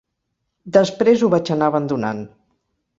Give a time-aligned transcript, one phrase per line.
[0.79, 2.29] Després ho vaig anar abandonant.